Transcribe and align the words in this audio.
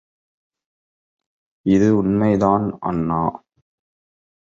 இது 1.65 1.89
உண்மைதான் 1.97 2.67
அண்ணா! 2.81 3.21